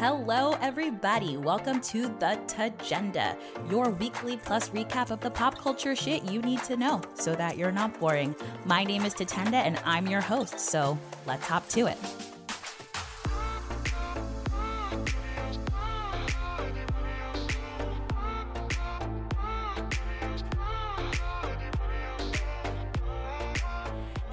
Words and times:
Hello, 0.00 0.56
everybody. 0.62 1.36
Welcome 1.36 1.82
to 1.82 2.04
the 2.04 2.40
Tagenda, 2.46 3.36
your 3.70 3.90
weekly 3.90 4.38
plus 4.38 4.70
recap 4.70 5.10
of 5.10 5.20
the 5.20 5.30
pop 5.30 5.58
culture 5.58 5.94
shit 5.94 6.24
you 6.24 6.40
need 6.40 6.62
to 6.64 6.78
know 6.78 7.02
so 7.12 7.34
that 7.34 7.58
you're 7.58 7.70
not 7.70 8.00
boring. 8.00 8.34
My 8.64 8.82
name 8.82 9.04
is 9.04 9.14
Tatenda, 9.14 9.56
and 9.56 9.78
I'm 9.84 10.06
your 10.06 10.22
host, 10.22 10.58
so 10.58 10.96
let's 11.26 11.46
hop 11.46 11.68
to 11.68 11.86
it. 11.88 11.98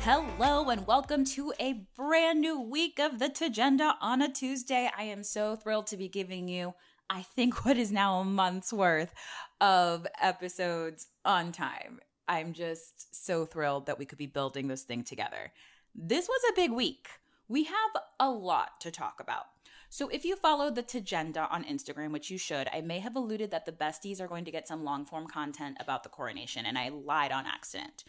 Hello 0.10 0.70
and 0.70 0.88
welcome 0.88 1.26
to 1.26 1.52
a 1.60 1.86
brand 1.98 2.40
new 2.40 2.62
week 2.62 2.98
of 2.98 3.20
the 3.20 3.28
Tagenda 3.28 3.96
on 4.00 4.22
a 4.22 4.32
Tuesday. 4.32 4.90
I 4.98 5.04
am 5.04 5.22
so 5.22 5.58
thrilled 5.58 5.88
to 5.88 5.98
be 5.98 6.08
giving 6.08 6.48
you, 6.48 6.76
I 7.10 7.24
think, 7.24 7.66
what 7.66 7.76
is 7.76 7.92
now 7.92 8.20
a 8.20 8.24
month's 8.24 8.72
worth 8.72 9.14
of 9.60 10.08
episodes 10.22 11.08
on 11.26 11.52
time. 11.52 12.00
I'm 12.26 12.54
just 12.54 13.22
so 13.22 13.46
thrilled 13.46 13.88
that 13.88 14.00
we 14.00 14.06
could 14.06 14.18
be 14.18 14.28
building 14.28 14.70
this 14.70 14.84
thing 14.84 15.04
together. 15.04 15.52
This 15.94 16.30
was 16.30 16.42
a 16.50 16.56
big 16.56 16.72
week. 16.72 17.10
We 17.50 17.66
have 17.66 18.04
a 18.18 18.30
lot 18.30 18.80
to 18.80 18.92
talk 18.92 19.20
about. 19.20 19.48
So, 19.90 20.08
if 20.08 20.24
you 20.24 20.38
follow 20.38 20.70
the 20.70 20.84
Tagenda 20.84 21.52
on 21.52 21.66
Instagram, 21.66 22.12
which 22.12 22.30
you 22.30 22.38
should, 22.38 22.70
I 22.74 22.80
may 22.80 23.00
have 23.00 23.16
alluded 23.16 23.52
that 23.52 23.66
the 23.66 23.72
besties 23.74 24.22
are 24.22 24.28
going 24.28 24.46
to 24.46 24.52
get 24.52 24.68
some 24.70 24.86
long 24.86 25.06
form 25.06 25.28
content 25.28 25.78
about 25.80 26.04
the 26.04 26.10
coronation, 26.10 26.66
and 26.66 26.78
I 26.78 26.90
lied 26.90 27.32
on 27.34 27.46
accident 27.46 28.04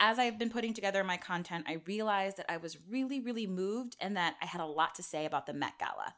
as 0.00 0.18
I've 0.18 0.38
been 0.38 0.50
putting 0.50 0.74
together 0.74 1.04
my 1.04 1.16
content, 1.16 1.66
I 1.68 1.80
realized 1.86 2.36
that 2.36 2.50
I 2.50 2.56
was 2.56 2.78
really, 2.88 3.20
really 3.20 3.46
moved 3.46 3.96
and 4.00 4.16
that 4.16 4.34
I 4.42 4.46
had 4.46 4.60
a 4.60 4.66
lot 4.66 4.94
to 4.96 5.02
say 5.02 5.26
about 5.26 5.46
the 5.46 5.52
Met 5.52 5.78
Gala. 5.78 6.14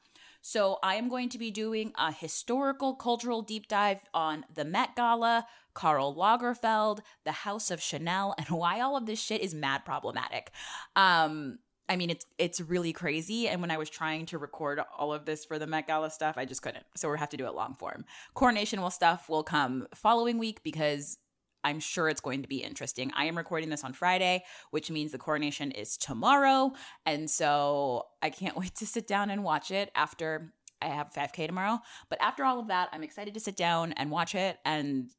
So 0.47 0.79
I 0.83 0.97
am 0.97 1.09
going 1.09 1.31
to 1.31 1.39
be 1.39 1.51
doing 1.51 1.93
a 1.97 2.13
historical 2.13 2.95
cultural 2.95 3.41
deep 3.41 3.67
dive 3.67 4.01
on 4.13 4.45
the 4.53 4.65
Met 4.65 4.95
Gala, 4.95 5.47
Karl 5.73 6.15
Lagerfeld, 6.15 7.01
the 7.25 7.33
House 7.33 7.71
of 7.71 7.81
Chanel, 7.81 8.35
and 8.37 8.49
why 8.51 8.81
all 8.81 8.97
of 8.97 9.07
this 9.07 9.21
shit 9.21 9.41
is 9.41 9.55
mad 9.55 9.85
problematic. 9.87 10.51
Um, 10.97 11.59
I 11.89 11.97
mean, 11.97 12.11
it's 12.11 12.25
it's 12.39 12.61
really 12.61 12.93
crazy. 12.93 13.49
And 13.49 13.61
when 13.61 13.71
I 13.71 13.77
was 13.77 13.91
trying 13.91 14.27
to 14.27 14.39
record 14.39 14.81
all 14.99 15.13
of 15.13 15.27
this 15.27 15.45
for 15.45 15.59
the 15.59 15.67
Met 15.67 15.87
Gala 15.87 16.11
stuff, 16.11 16.37
I 16.39 16.45
just 16.45 16.63
couldn't. 16.63 16.85
So 16.97 17.09
we'll 17.09 17.19
have 17.19 17.29
to 17.31 17.37
do 17.37 17.47
it 17.47 17.55
long 17.55 17.75
form. 17.75 18.05
Coronation 18.35 18.81
will 18.81 18.91
stuff 18.91 19.29
will 19.29 19.43
come 19.43 19.87
following 19.95 20.39
week 20.39 20.63
because 20.63 21.19
I'm 21.65 21.81
sure 21.81 22.09
it's 22.09 22.21
going 22.21 22.43
to 22.43 22.49
be 22.49 22.59
interesting. 22.59 23.11
I 23.17 23.25
am 23.25 23.37
recording 23.37 23.71
this 23.71 23.83
on 23.83 23.95
Friday, 23.95 24.45
which 24.71 24.91
means 24.91 25.13
the 25.13 25.19
coronation 25.19 25.71
is 25.73 25.97
tomorrow. 25.97 26.73
And 27.07 27.29
so 27.29 28.07
I 28.23 28.31
can't 28.31 28.57
wait 28.59 28.77
to 28.77 28.87
sit 28.87 29.07
down 29.07 29.31
and 29.31 29.43
watch 29.43 29.71
it 29.71 29.91
after 29.95 30.53
I 30.83 30.89
have 30.89 31.13
5K 31.13 31.47
tomorrow. 31.47 31.81
But 32.11 32.21
after 32.21 32.45
all 32.45 32.61
of 32.61 32.69
that, 32.69 32.91
I'm 32.93 33.03
excited 33.03 33.35
to 33.35 33.41
sit 33.41 33.57
down 33.57 33.93
and 33.95 34.11
watch 34.11 34.35
it 34.35 34.59
and 34.65 35.11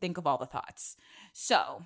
think 0.00 0.18
of 0.18 0.26
all 0.26 0.38
the 0.38 0.46
thoughts. 0.46 0.96
So 1.32 1.84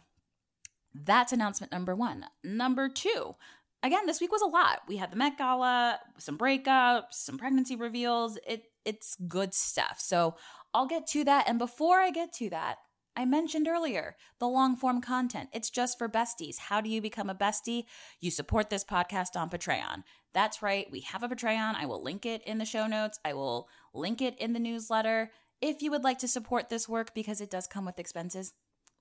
that's 0.95 1.33
announcement 1.33 1.73
number 1.73 1.95
one. 1.95 2.27
Number 2.45 2.89
two, 2.89 3.35
again, 3.83 4.07
this 4.07 4.21
week 4.21 4.33
was 4.33 4.43
a 4.43 4.47
lot. 4.47 4.83
We 4.89 4.97
had 4.97 5.11
the 5.11 5.17
Met 5.17 5.39
Gala, 5.39 5.99
some 6.19 6.39
breakups, 6.39 7.13
some 7.13 7.39
pregnancy 7.39 7.77
reveals. 7.77 8.39
It 8.47 8.65
it's 8.85 9.17
good 9.27 9.53
stuff. 9.53 9.97
So 9.99 10.37
I'll 10.73 10.87
get 10.87 11.07
to 11.09 11.25
that. 11.25 11.49
And 11.49 11.59
before 11.59 11.99
I 11.99 12.11
get 12.11 12.33
to 12.35 12.51
that, 12.51 12.77
I 13.17 13.25
mentioned 13.25 13.67
earlier 13.67 14.17
the 14.39 14.47
long 14.47 14.77
form 14.77 15.01
content. 15.01 15.49
It's 15.53 15.71
just 15.71 15.97
for 15.97 16.09
besties. 16.09 16.59
How 16.59 16.83
do 16.83 16.91
you 16.91 17.01
become 17.01 17.31
a 17.31 17.35
bestie? 17.35 17.85
You 18.21 18.31
support 18.31 18.69
this 18.69 18.85
podcast 18.85 19.37
on 19.37 19.49
Patreon. 19.49 20.03
That's 20.35 20.63
right. 20.63 20.87
We 20.93 21.01
have 21.01 21.23
a 21.23 21.29
Patreon. 21.29 21.75
I 21.77 21.87
will 21.87 22.03
link 22.03 22.27
it 22.27 22.43
in 22.45 22.59
the 22.59 22.67
show 22.67 22.87
notes. 22.87 23.19
I 23.25 23.33
will 23.33 23.69
link 23.95 24.21
it 24.21 24.39
in 24.39 24.53
the 24.53 24.61
newsletter. 24.61 25.31
If 25.63 25.81
you 25.81 25.91
would 25.91 26.05
like 26.05 26.19
to 26.19 26.29
support 26.29 26.69
this 26.69 26.89
work 26.89 27.15
because 27.15 27.41
it 27.41 27.51
does 27.51 27.67
come 27.67 27.87
with 27.87 27.99
expenses, 27.99 28.53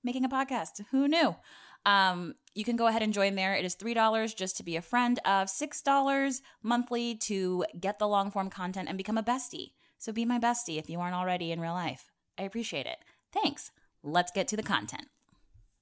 making 0.02 0.24
a 0.24 0.30
podcast. 0.30 0.80
Who 0.92 1.06
knew? 1.06 1.36
Um, 1.84 2.34
you 2.54 2.64
can 2.64 2.76
go 2.76 2.86
ahead 2.86 3.02
and 3.02 3.12
join 3.12 3.34
there. 3.34 3.54
It 3.54 3.66
is 3.66 3.76
$3 3.76 4.34
just 4.34 4.56
to 4.56 4.64
be 4.64 4.76
a 4.76 4.82
friend 4.82 5.20
of 5.26 5.48
$6 5.48 6.40
monthly 6.62 7.16
to 7.16 7.64
get 7.78 7.98
the 7.98 8.08
long 8.08 8.30
form 8.30 8.48
content 8.48 8.88
and 8.88 8.96
become 8.96 9.18
a 9.18 9.22
bestie. 9.22 9.72
So 9.98 10.10
be 10.10 10.24
my 10.24 10.38
bestie 10.38 10.78
if 10.78 10.88
you 10.88 11.00
aren't 11.00 11.14
already 11.14 11.52
in 11.52 11.60
real 11.60 11.74
life. 11.74 12.10
I 12.38 12.42
appreciate 12.42 12.86
it. 12.86 12.98
Thanks 13.32 13.70
let's 14.06 14.30
get 14.30 14.48
to 14.48 14.56
the 14.56 14.62
content. 14.62 15.08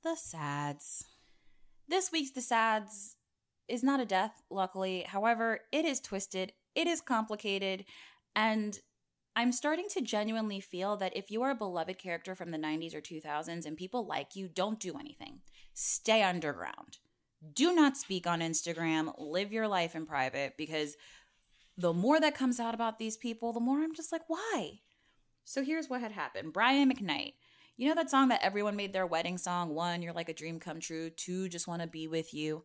The 0.02 0.16
sads. 0.16 1.04
This 1.86 2.10
week's 2.10 2.30
The 2.30 2.40
Sads 2.40 3.16
is 3.68 3.82
not 3.82 4.00
a 4.00 4.06
death, 4.06 4.42
luckily. 4.50 5.04
However, 5.06 5.60
it 5.70 5.84
is 5.84 6.00
twisted, 6.00 6.52
it 6.74 6.86
is 6.86 7.02
complicated, 7.02 7.84
and 8.34 8.78
I'm 9.36 9.52
starting 9.52 9.86
to 9.90 10.00
genuinely 10.00 10.60
feel 10.60 10.96
that 10.96 11.16
if 11.16 11.30
you 11.30 11.42
are 11.42 11.50
a 11.50 11.56
beloved 11.56 11.98
character 11.98 12.34
from 12.34 12.50
the 12.50 12.58
90s 12.58 12.94
or 12.94 13.00
2000s 13.00 13.66
and 13.66 13.76
people 13.76 14.06
like 14.06 14.34
you, 14.34 14.48
don't 14.48 14.80
do 14.80 14.96
anything. 14.98 15.40
Stay 15.74 16.22
underground. 16.22 16.98
Do 17.52 17.74
not 17.74 17.96
speak 17.96 18.26
on 18.26 18.40
Instagram. 18.40 19.12
Live 19.18 19.52
your 19.52 19.68
life 19.68 19.94
in 19.94 20.06
private 20.06 20.54
because 20.56 20.96
the 21.76 21.92
more 21.92 22.20
that 22.20 22.36
comes 22.36 22.60
out 22.60 22.74
about 22.74 22.98
these 22.98 23.16
people, 23.16 23.52
the 23.52 23.60
more 23.60 23.80
I'm 23.80 23.94
just 23.94 24.12
like, 24.12 24.22
why? 24.28 24.78
So 25.44 25.62
here's 25.62 25.90
what 25.90 26.00
had 26.00 26.12
happened 26.12 26.52
Brian 26.52 26.90
McKnight 26.90 27.34
you 27.76 27.88
know 27.88 27.94
that 27.94 28.10
song 28.10 28.28
that 28.28 28.42
everyone 28.42 28.76
made 28.76 28.92
their 28.92 29.06
wedding 29.06 29.38
song? 29.38 29.74
One, 29.74 30.02
you're 30.02 30.12
like 30.12 30.28
a 30.28 30.34
dream 30.34 30.60
come 30.60 30.80
true. 30.80 31.10
Two, 31.10 31.48
just 31.48 31.66
want 31.66 31.82
to 31.82 31.88
be 31.88 32.06
with 32.06 32.32
you. 32.32 32.64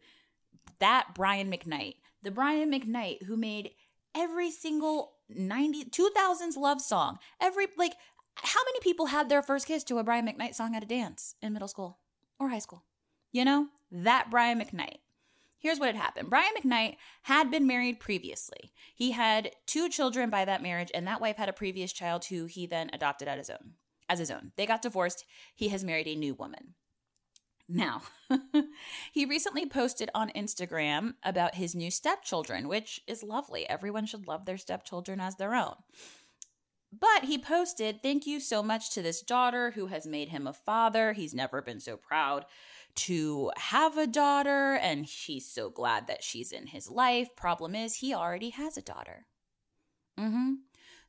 That 0.80 1.10
Brian 1.16 1.52
McKnight, 1.52 1.96
the 2.22 2.32
Brian 2.32 2.72
McKnight 2.72 3.24
who 3.24 3.36
made 3.36 3.72
every 4.16 4.52
single 4.52 5.14
90 5.30 5.86
2000s 5.86 6.58
love 6.58 6.82
song. 6.82 7.20
Every 7.42 7.68
like 7.78 7.94
how 8.36 8.60
many 8.66 8.80
people 8.82 9.08
had 9.08 9.30
their 9.30 9.42
first 9.42 9.68
kiss 9.68 9.84
to 9.86 9.98
a 9.98 10.04
Brian 10.04 10.28
McKnight 10.28 10.56
song 10.56 10.76
at 10.76 10.84
a 10.84 10.88
dance 10.88 11.36
in 11.42 11.54
middle 11.54 11.68
school 11.68 12.00
or 12.40 12.50
high 12.50 12.60
school? 12.60 12.84
You 13.32 13.46
know, 13.46 13.68
that 13.92 14.28
Brian 14.30 14.60
McKnight. 14.60 15.00
Here's 15.58 15.80
what 15.80 15.88
had 15.88 15.98
happened. 15.98 16.30
Brian 16.30 16.54
McKnight 16.58 16.96
had 17.24 17.52
been 17.52 17.68
married 17.68 18.00
previously. 18.00 18.72
He 18.96 19.12
had 19.12 19.52
two 19.66 19.90
children 19.90 20.30
by 20.30 20.46
that 20.46 20.64
marriage, 20.64 20.90
and 20.94 21.06
that 21.06 21.20
wife 21.20 21.36
had 21.36 21.50
a 21.50 21.54
previous 21.54 21.92
child 21.92 22.26
who 22.26 22.46
he 22.46 22.66
then 22.66 22.90
adopted 22.94 23.28
as 23.28 23.40
his 23.40 23.50
own 23.50 23.74
as 24.10 24.20
his 24.20 24.32
own. 24.32 24.52
They 24.58 24.66
got 24.66 24.82
divorced. 24.82 25.26
He 25.56 25.70
has 25.70 25.84
married 25.84 26.08
a 26.08 26.16
new 26.16 26.34
woman. 26.34 26.74
Now, 27.72 28.02
he 29.14 29.26
recently 29.26 29.68
posted 29.68 30.10
on 30.16 30.32
Instagram 30.32 31.14
about 31.24 31.56
his 31.56 31.76
new 31.76 31.92
stepchildren, 31.92 32.68
which 32.68 33.00
is 33.06 33.22
lovely. 33.22 33.70
Everyone 33.70 34.08
should 34.08 34.28
love 34.28 34.46
their 34.46 34.58
stepchildren 34.58 35.20
as 35.20 35.36
their 35.36 35.54
own. 35.54 35.76
But 36.92 37.26
he 37.26 37.38
posted, 37.38 38.02
Thank 38.02 38.26
you 38.26 38.40
so 38.40 38.64
much 38.64 38.90
to 38.92 39.04
this 39.04 39.22
daughter 39.22 39.72
who 39.72 39.86
has 39.86 40.08
made 40.08 40.30
him 40.30 40.48
a 40.48 40.54
father. 40.54 41.14
He's 41.14 41.36
never 41.36 41.62
been 41.62 41.80
so 41.80 41.96
proud 41.96 42.46
to 42.96 43.52
have 43.56 43.98
a 43.98 44.08
daughter, 44.08 44.74
and 44.74 45.06
he's 45.06 45.46
so 45.46 45.70
glad 45.70 46.08
that 46.08 46.24
she's 46.24 46.52
in 46.52 46.68
his 46.68 46.90
life. 46.90 47.36
Problem 47.36 47.76
is, 47.76 47.96
he 47.96 48.16
already 48.16 48.50
has 48.50 48.78
a 48.78 48.82
daughter. 48.82 49.28
Mm 50.20 50.32
hmm. 50.32 50.54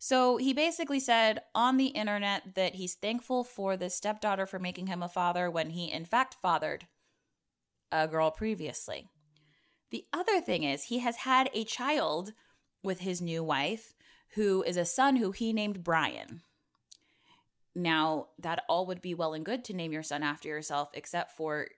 So 0.03 0.39
he 0.39 0.55
basically 0.55 0.99
said 0.99 1.43
on 1.55 1.77
the 1.77 1.89
internet 1.89 2.55
that 2.55 2.77
he's 2.77 2.95
thankful 2.95 3.45
for 3.45 3.77
the 3.77 3.91
stepdaughter 3.91 4.47
for 4.47 4.59
making 4.59 4.87
him 4.87 5.03
a 5.03 5.11
father 5.11 5.51
when 5.51 5.71
he, 5.71 5.93
in 5.93 6.07
fact, 6.07 6.37
fathered 6.41 6.87
a 7.93 8.09
girl 8.09 8.31
previously. 8.31 9.11
The 9.91 10.07
other 10.11 10.41
thing 10.41 10.63
is, 10.63 10.85
he 10.85 11.01
has 11.01 11.17
had 11.17 11.51
a 11.53 11.65
child 11.65 12.33
with 12.83 13.01
his 13.01 13.21
new 13.21 13.45
wife 13.45 13.93
who 14.37 14.63
is 14.63 14.79
a 14.79 14.87
son 14.87 15.17
who 15.17 15.33
he 15.33 15.53
named 15.53 15.85
Brian. 15.85 16.41
Now, 17.75 18.29
that 18.39 18.65
all 18.71 18.87
would 18.87 19.03
be 19.03 19.13
well 19.13 19.35
and 19.35 19.45
good 19.45 19.67
to 19.67 19.75
name 19.75 19.93
your 19.93 20.03
son 20.03 20.23
after 20.23 20.49
yourself, 20.49 20.89
except 20.95 21.33
for 21.33 21.69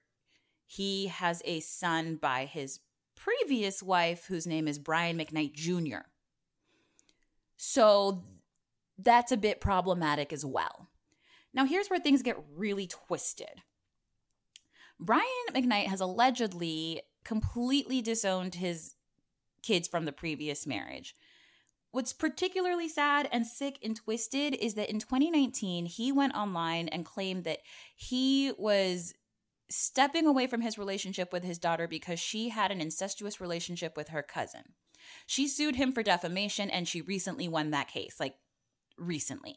he 0.65 1.09
has 1.09 1.43
a 1.45 1.59
son 1.59 2.21
by 2.23 2.45
his 2.45 2.79
previous 3.17 3.83
wife 3.83 4.27
whose 4.27 4.47
name 4.47 4.69
is 4.69 4.79
Brian 4.79 5.19
McKnight 5.19 5.55
Jr. 5.55 6.07
So 7.57 8.25
that's 8.99 9.33
a 9.33 9.37
bit 9.37 9.61
problematic 9.61 10.33
as 10.33 10.45
well. 10.45 10.89
Now, 11.55 11.65
here's 11.65 11.89
where 11.89 12.01
things 12.01 12.23
get 12.23 12.43
really 12.57 12.87
twisted. 12.87 13.63
Brian 14.99 15.25
McKnight 15.53 15.87
has 15.87 16.01
allegedly 16.01 17.03
completely 17.25 18.01
disowned 18.01 18.57
his 18.57 18.95
kids 19.63 19.89
from 19.89 20.05
the 20.05 20.13
previous 20.13 20.67
marriage. 20.67 21.15
What's 21.91 22.13
particularly 22.13 22.89
sad 22.89 23.29
and 23.33 23.47
sick 23.47 23.79
and 23.83 23.95
twisted 23.95 24.55
is 24.55 24.75
that 24.75 24.91
in 24.91 24.99
2019, 24.99 25.87
he 25.87 26.11
went 26.11 26.35
online 26.35 26.89
and 26.89 27.05
claimed 27.05 27.45
that 27.45 27.59
he 27.95 28.53
was 28.57 29.13
stepping 29.69 30.27
away 30.27 30.47
from 30.47 30.63
his 30.63 30.79
relationship 30.79 31.33
with 31.33 31.45
his 31.45 31.59
daughter 31.59 31.87
because 31.87 32.19
she 32.19 32.49
had 32.49 32.71
an 32.71 32.81
incestuous 32.81 33.41
relationship 33.41 33.97
with 33.97 34.09
her 34.09 34.23
cousin. 34.23 34.63
She 35.27 35.49
sued 35.49 35.77
him 35.77 35.93
for 35.93 36.03
defamation 36.03 36.71
and 36.71 36.87
she 36.87 37.01
recently 37.01 37.49
won 37.49 37.71
that 37.71 37.89
case, 37.89 38.17
like 38.21 38.35
recently. 38.97 39.57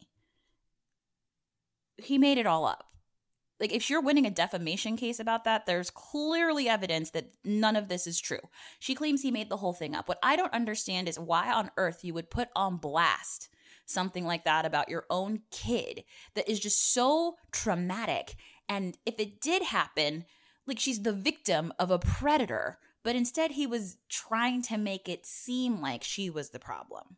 He 1.97 2.17
made 2.17 2.37
it 2.37 2.47
all 2.47 2.65
up. 2.65 2.85
like 3.59 3.71
if 3.71 3.89
you're 3.89 4.01
winning 4.01 4.25
a 4.25 4.31
defamation 4.31 4.97
case 4.97 5.19
about 5.19 5.45
that, 5.45 5.65
there's 5.65 5.89
clearly 5.89 6.67
evidence 6.67 7.11
that 7.11 7.31
none 7.43 7.75
of 7.75 7.87
this 7.87 8.05
is 8.05 8.19
true. 8.19 8.39
She 8.79 8.95
claims 8.95 9.21
he 9.21 9.31
made 9.31 9.49
the 9.49 9.57
whole 9.57 9.73
thing 9.73 9.95
up. 9.95 10.07
What 10.09 10.19
I 10.21 10.35
don't 10.35 10.53
understand 10.53 11.07
is 11.07 11.17
why 11.19 11.51
on 11.51 11.71
earth 11.77 12.03
you 12.03 12.13
would 12.13 12.29
put 12.29 12.49
on 12.55 12.77
blast 12.77 13.49
something 13.85 14.25
like 14.25 14.43
that 14.45 14.65
about 14.65 14.89
your 14.89 15.05
own 15.09 15.41
kid 15.51 16.03
that 16.33 16.49
is 16.49 16.59
just 16.59 16.91
so 16.93 17.35
traumatic. 17.51 18.35
And 18.67 18.97
if 19.05 19.19
it 19.19 19.39
did 19.39 19.63
happen, 19.63 20.25
like 20.67 20.79
she's 20.79 21.03
the 21.03 21.13
victim 21.13 21.71
of 21.79 21.91
a 21.91 21.99
predator, 21.99 22.79
but 23.05 23.15
instead 23.15 23.51
he 23.51 23.67
was 23.67 23.97
trying 24.09 24.63
to 24.63 24.79
make 24.79 25.07
it 25.07 25.27
seem 25.27 25.79
like 25.79 26.03
she 26.03 26.27
was 26.27 26.49
the 26.49 26.59
problem. 26.59 27.17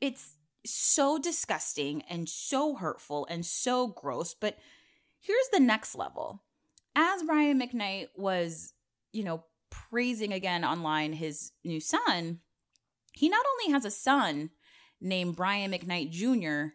It's 0.00 0.34
so 0.66 1.18
disgusting 1.18 2.02
and 2.10 2.28
so 2.28 2.74
hurtful 2.74 3.24
and 3.30 3.46
so 3.46 3.86
gross, 3.86 4.34
but 4.34 4.58
here's 5.20 5.48
the 5.52 5.60
next 5.60 5.94
level. 5.94 6.42
As 6.96 7.22
Brian 7.22 7.60
McKnight 7.60 8.08
was, 8.16 8.72
you 9.12 9.22
know, 9.22 9.44
praising 9.70 10.32
again 10.32 10.64
online 10.64 11.12
his 11.12 11.52
new 11.62 11.78
son, 11.78 12.40
he 13.12 13.28
not 13.28 13.46
only 13.52 13.72
has 13.72 13.84
a 13.84 13.92
son 13.92 14.50
named 15.00 15.36
Brian 15.36 15.70
McKnight 15.70 16.10
Jr., 16.10 16.74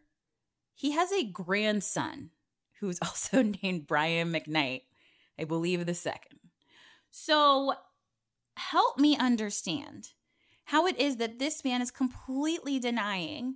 he 0.75 0.91
has 0.91 1.11
a 1.11 1.25
grandson 1.25 2.29
who's 2.79 2.99
also 3.01 3.41
named 3.41 3.85
Brian 3.85 4.31
McKnight, 4.31 4.83
I 5.37 5.43
believe 5.43 5.85
the 5.85 5.93
second. 5.93 6.39
So 7.11 7.73
help 8.59 8.99
me 8.99 9.17
understand 9.17 10.09
how 10.65 10.85
it 10.85 10.99
is 10.99 11.17
that 11.17 11.39
this 11.39 11.63
man 11.63 11.81
is 11.81 11.89
completely 11.89 12.79
denying 12.79 13.55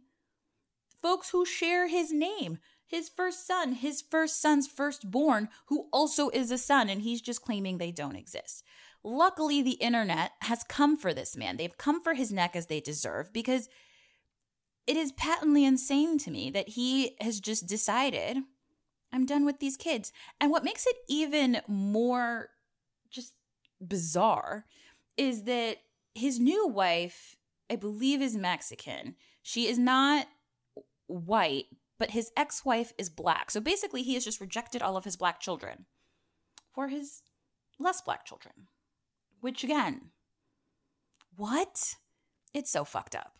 folks 1.02 1.30
who 1.30 1.46
share 1.46 1.88
his 1.88 2.12
name, 2.12 2.58
his 2.86 3.10
first 3.10 3.46
son, 3.46 3.74
his 3.74 4.02
first 4.02 4.42
son's 4.42 4.68
firstborn, 4.68 5.50
who 5.68 5.88
also 5.92 6.30
is 6.30 6.50
a 6.50 6.58
son, 6.58 6.90
and 6.90 7.02
he's 7.02 7.22
just 7.22 7.42
claiming 7.42 7.78
they 7.78 7.92
don't 7.92 8.16
exist. 8.16 8.64
Luckily, 9.04 9.62
the 9.62 9.72
internet 9.72 10.32
has 10.42 10.64
come 10.64 10.96
for 10.96 11.14
this 11.14 11.36
man. 11.36 11.58
They've 11.58 11.78
come 11.78 12.02
for 12.02 12.14
his 12.14 12.32
neck 12.32 12.56
as 12.56 12.68
they 12.68 12.80
deserve 12.80 13.34
because 13.34 13.68
it 14.88 14.96
is 14.96 15.12
patently 15.12 15.66
insane 15.66 16.18
to 16.20 16.32
me 16.32 16.50
that 16.52 16.70
he 16.70 17.16
has 17.20 17.40
just 17.40 17.68
decided, 17.68 18.38
I'm 19.12 19.26
done 19.26 19.46
with 19.46 19.60
these 19.60 19.78
kids. 19.78 20.12
And 20.40 20.52
what 20.52 20.64
makes 20.64 20.88
it 20.88 20.96
even 21.10 21.62
more 21.68 22.50
just 23.12 23.34
bizarre 23.86 24.66
is 25.18 25.44
that 25.44 25.78
his 26.16 26.40
new 26.40 26.68
wife, 26.68 27.36
I 27.70 27.76
believe, 27.76 28.22
is 28.22 28.36
Mexican. 28.36 29.16
She 29.42 29.68
is 29.68 29.78
not 29.78 30.28
white, 31.08 31.66
but 32.00 32.12
his 32.12 32.32
ex 32.38 32.66
wife 32.66 32.94
is 32.98 33.10
black. 33.10 33.52
So 33.52 33.60
basically, 33.60 34.04
he 34.04 34.14
has 34.16 34.26
just 34.26 34.42
rejected 34.42 34.82
all 34.82 34.98
of 34.98 35.06
his 35.06 35.18
black 35.18 35.40
children 35.40 35.86
for 36.74 36.88
his 36.88 37.22
less 37.80 38.02
black 38.02 38.26
children. 38.26 38.68
Which, 39.42 39.64
again, 39.64 40.12
what? 41.36 41.96
It's 42.54 42.72
so 42.72 42.84
fucked 42.86 43.16
up 43.16 43.34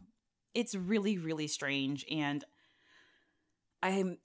it's 0.54 0.76
really 0.76 1.18
really 1.18 1.48
strange 1.48 2.06
and 2.10 2.44
i'm 3.82 4.18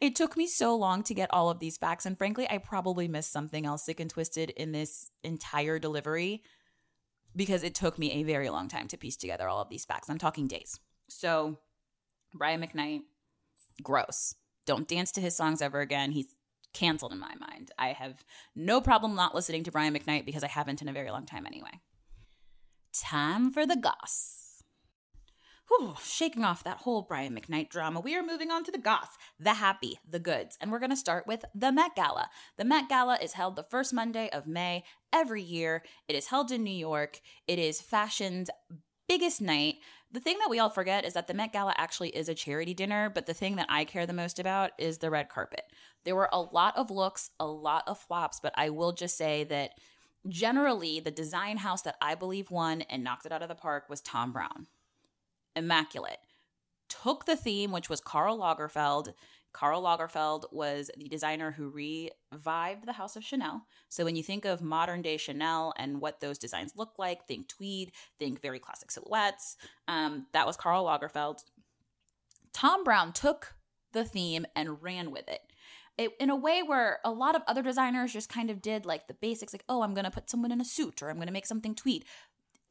it 0.00 0.14
took 0.14 0.36
me 0.36 0.46
so 0.46 0.74
long 0.76 1.02
to 1.02 1.14
get 1.14 1.32
all 1.32 1.50
of 1.50 1.58
these 1.58 1.76
facts 1.76 2.06
and 2.06 2.18
frankly 2.18 2.46
i 2.50 2.58
probably 2.58 3.08
missed 3.08 3.32
something 3.32 3.66
else 3.66 3.84
sick 3.84 4.00
and 4.00 4.10
twisted 4.10 4.50
in 4.50 4.72
this 4.72 5.10
entire 5.22 5.78
delivery 5.78 6.42
because 7.36 7.62
it 7.62 7.74
took 7.74 7.98
me 7.98 8.12
a 8.12 8.22
very 8.22 8.48
long 8.48 8.68
time 8.68 8.88
to 8.88 8.96
piece 8.96 9.16
together 9.16 9.48
all 9.48 9.60
of 9.60 9.68
these 9.68 9.84
facts. 9.84 10.08
I'm 10.08 10.18
talking 10.18 10.46
days. 10.46 10.78
So 11.08 11.58
brian 12.32 12.60
mcknight 12.60 13.02
gross. 13.82 14.34
Don't 14.66 14.88
dance 14.88 15.12
to 15.12 15.20
his 15.20 15.36
songs 15.36 15.60
ever 15.60 15.80
again. 15.80 16.12
He's 16.12 16.36
canceled 16.72 17.12
in 17.12 17.18
my 17.18 17.34
mind. 17.38 17.70
I 17.78 17.88
have 17.88 18.24
no 18.56 18.80
problem 18.80 19.14
not 19.14 19.34
listening 19.34 19.64
to 19.64 19.72
brian 19.72 19.94
mcknight 19.94 20.26
because 20.26 20.44
i 20.44 20.48
haven't 20.48 20.82
in 20.82 20.88
a 20.88 20.92
very 20.92 21.10
long 21.10 21.26
time 21.26 21.46
anyway. 21.46 21.80
Time 22.92 23.50
for 23.50 23.66
the 23.66 23.76
goss 23.76 24.43
Whew, 25.68 25.94
shaking 26.02 26.44
off 26.44 26.62
that 26.64 26.78
whole 26.78 27.02
Brian 27.02 27.34
McKnight 27.34 27.70
drama, 27.70 28.00
we 28.00 28.14
are 28.14 28.22
moving 28.22 28.50
on 28.50 28.64
to 28.64 28.70
the 28.70 28.76
goss, 28.76 29.08
the 29.40 29.54
happy, 29.54 29.98
the 30.08 30.18
goods. 30.18 30.58
And 30.60 30.70
we're 30.70 30.78
going 30.78 30.90
to 30.90 30.96
start 30.96 31.26
with 31.26 31.42
the 31.54 31.72
Met 31.72 31.96
Gala. 31.96 32.28
The 32.58 32.66
Met 32.66 32.88
Gala 32.88 33.18
is 33.22 33.32
held 33.32 33.56
the 33.56 33.62
first 33.62 33.94
Monday 33.94 34.28
of 34.30 34.46
May 34.46 34.84
every 35.10 35.42
year. 35.42 35.82
It 36.06 36.16
is 36.16 36.26
held 36.26 36.50
in 36.50 36.64
New 36.64 36.70
York. 36.70 37.20
It 37.48 37.58
is 37.58 37.80
fashion's 37.80 38.50
biggest 39.08 39.40
night. 39.40 39.76
The 40.12 40.20
thing 40.20 40.36
that 40.38 40.50
we 40.50 40.58
all 40.58 40.68
forget 40.68 41.06
is 41.06 41.14
that 41.14 41.28
the 41.28 41.34
Met 41.34 41.54
Gala 41.54 41.74
actually 41.78 42.10
is 42.10 42.28
a 42.28 42.34
charity 42.34 42.74
dinner, 42.74 43.08
but 43.08 43.24
the 43.24 43.34
thing 43.34 43.56
that 43.56 43.66
I 43.70 43.86
care 43.86 44.06
the 44.06 44.12
most 44.12 44.38
about 44.38 44.72
is 44.78 44.98
the 44.98 45.10
red 45.10 45.30
carpet. 45.30 45.62
There 46.04 46.14
were 46.14 46.28
a 46.30 46.40
lot 46.40 46.76
of 46.76 46.90
looks, 46.90 47.30
a 47.40 47.46
lot 47.46 47.84
of 47.86 47.98
flops, 47.98 48.38
but 48.38 48.52
I 48.54 48.68
will 48.68 48.92
just 48.92 49.16
say 49.16 49.44
that 49.44 49.70
generally 50.28 51.00
the 51.00 51.10
design 51.10 51.56
house 51.56 51.82
that 51.82 51.96
I 52.02 52.14
believe 52.16 52.50
won 52.50 52.82
and 52.82 53.02
knocked 53.02 53.24
it 53.24 53.32
out 53.32 53.42
of 53.42 53.48
the 53.48 53.54
park 53.54 53.88
was 53.88 54.02
Thom 54.02 54.30
Browne 54.30 54.66
immaculate. 55.56 56.18
Took 56.88 57.26
the 57.26 57.36
theme, 57.36 57.72
which 57.72 57.88
was 57.88 58.00
Karl 58.00 58.38
Lagerfeld. 58.38 59.14
Karl 59.52 59.82
Lagerfeld 59.82 60.44
was 60.52 60.90
the 60.96 61.08
designer 61.08 61.52
who 61.52 61.70
revived 61.70 62.86
the 62.86 62.92
House 62.92 63.14
of 63.14 63.24
Chanel. 63.24 63.62
So 63.88 64.04
when 64.04 64.16
you 64.16 64.22
think 64.22 64.44
of 64.44 64.60
modern 64.60 65.00
day 65.00 65.16
Chanel 65.16 65.72
and 65.78 66.00
what 66.00 66.20
those 66.20 66.38
designs 66.38 66.72
look 66.76 66.98
like, 66.98 67.26
think 67.26 67.48
tweed, 67.48 67.92
think 68.18 68.42
very 68.42 68.58
classic 68.58 68.90
silhouettes. 68.90 69.56
Um, 69.86 70.26
that 70.32 70.46
was 70.46 70.56
Karl 70.56 70.84
Lagerfeld. 70.84 71.38
Thom 72.52 72.84
Browne 72.84 73.12
took 73.12 73.54
the 73.92 74.04
theme 74.04 74.44
and 74.56 74.82
ran 74.82 75.10
with 75.10 75.28
it. 75.28 75.40
It, 75.96 76.10
in 76.18 76.30
a 76.30 76.36
way 76.36 76.62
where 76.64 76.98
a 77.04 77.12
lot 77.12 77.36
of 77.36 77.42
other 77.46 77.62
designers 77.62 78.12
just 78.12 78.28
kind 78.28 78.50
of 78.50 78.60
did 78.60 78.84
like 78.84 79.06
the 79.06 79.14
basics, 79.14 79.54
like, 79.54 79.64
oh, 79.68 79.82
I'm 79.82 79.94
going 79.94 80.04
to 80.04 80.10
put 80.10 80.28
someone 80.28 80.50
in 80.50 80.60
a 80.60 80.64
suit 80.64 81.00
or 81.00 81.08
I'm 81.08 81.16
going 81.16 81.28
to 81.28 81.32
make 81.32 81.46
something 81.46 81.76
tweed. 81.76 82.04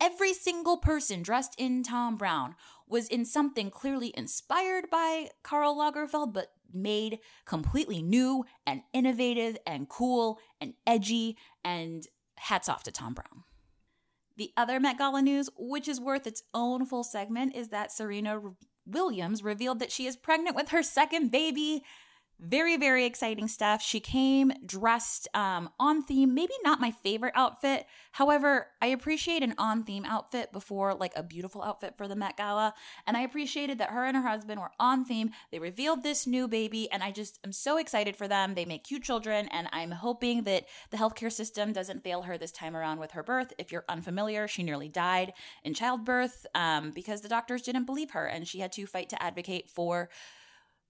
Every 0.03 0.33
single 0.33 0.75
person 0.75 1.23
dressed 1.23 1.55
in 1.57 1.81
Thom 1.81 2.17
Browne 2.17 2.55
was 2.89 3.07
in 3.07 3.23
something 3.23 3.71
clearly 3.71 4.13
inspired 4.17 4.89
by 4.89 5.29
Karl 5.43 5.77
Lagerfeld, 5.77 6.33
but 6.33 6.47
made 6.73 7.19
completely 7.45 8.01
new 8.01 8.43
and 8.67 8.81
innovative 8.91 9.57
and 9.65 9.87
cool 9.87 10.39
and 10.59 10.73
edgy. 10.85 11.37
And 11.63 12.05
hats 12.35 12.67
off 12.67 12.83
to 12.83 12.91
Thom 12.91 13.13
Browne. 13.13 13.43
The 14.35 14.51
other 14.57 14.77
Met 14.77 14.97
Gala 14.97 15.21
news, 15.21 15.49
which 15.57 15.87
is 15.87 16.01
worth 16.01 16.27
its 16.27 16.43
own 16.53 16.85
full 16.85 17.05
segment, 17.05 17.55
is 17.55 17.69
that 17.69 17.89
Serena 17.89 18.41
Williams 18.85 19.41
revealed 19.41 19.79
that 19.79 19.91
she 19.91 20.05
is 20.05 20.17
pregnant 20.17 20.53
with 20.53 20.69
her 20.69 20.83
second 20.83 21.31
baby. 21.31 21.83
Very, 22.45 22.75
very 22.75 23.05
exciting 23.05 23.47
stuff. 23.47 23.81
She 23.81 24.01
came 24.01 24.51
dressed 24.65 25.29
um, 25.33 25.69
on 25.79 26.03
theme, 26.03 26.33
maybe 26.33 26.51
not 26.61 26.81
my 26.81 26.91
favorite 26.91 27.31
outfit. 27.37 27.85
However, 28.11 28.67
I 28.81 28.87
appreciate 28.87 29.43
an 29.43 29.55
on 29.57 29.85
theme 29.85 30.03
outfit 30.03 30.51
before 30.51 30.93
like 30.93 31.13
a 31.15 31.23
beautiful 31.23 31.63
outfit 31.63 31.93
for 31.95 32.05
the 32.05 32.17
Met 32.17 32.35
Gala. 32.35 32.73
And 33.07 33.15
I 33.15 33.21
appreciated 33.21 33.77
that 33.77 33.91
her 33.91 34.03
and 34.03 34.17
her 34.17 34.27
husband 34.27 34.59
were 34.59 34.71
on 34.77 35.05
theme. 35.05 35.31
They 35.51 35.59
revealed 35.59 36.03
this 36.03 36.27
new 36.27 36.49
baby, 36.49 36.91
and 36.91 37.01
I 37.01 37.11
just 37.11 37.39
am 37.45 37.53
so 37.53 37.77
excited 37.77 38.17
for 38.17 38.27
them. 38.27 38.55
They 38.55 38.65
make 38.65 38.83
cute 38.83 39.03
children, 39.03 39.47
and 39.47 39.69
I'm 39.71 39.91
hoping 39.91 40.43
that 40.43 40.65
the 40.89 40.97
healthcare 40.97 41.31
system 41.31 41.71
doesn't 41.71 42.03
fail 42.03 42.23
her 42.23 42.37
this 42.37 42.51
time 42.51 42.75
around 42.75 42.99
with 42.99 43.11
her 43.11 43.23
birth. 43.23 43.53
If 43.57 43.71
you're 43.71 43.85
unfamiliar, 43.87 44.49
she 44.49 44.63
nearly 44.63 44.89
died 44.89 45.31
in 45.63 45.73
childbirth 45.73 46.45
um, 46.55 46.91
because 46.91 47.21
the 47.21 47.29
doctors 47.29 47.61
didn't 47.61 47.85
believe 47.85 48.11
her, 48.11 48.25
and 48.25 48.45
she 48.45 48.59
had 48.59 48.73
to 48.73 48.85
fight 48.85 49.07
to 49.09 49.23
advocate 49.23 49.69
for 49.69 50.09